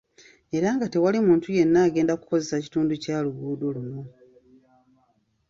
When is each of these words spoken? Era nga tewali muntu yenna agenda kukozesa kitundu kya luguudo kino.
Era 0.57 0.69
nga 0.75 0.87
tewali 0.93 1.19
muntu 1.27 1.47
yenna 1.57 1.79
agenda 1.87 2.13
kukozesa 2.21 2.63
kitundu 2.65 2.93
kya 3.03 3.17
luguudo 3.25 3.67
kino. 3.75 4.01